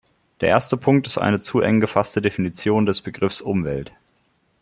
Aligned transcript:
Der 0.39 0.49
erste 0.49 0.77
Punkt 0.77 1.05
ist 1.05 1.19
eine 1.19 1.39
zu 1.39 1.59
eng 1.59 1.79
gefasste 1.79 2.23
Definition 2.23 2.87
des 2.87 3.01
Begriffs 3.01 3.39
Umwelt. 3.39 3.91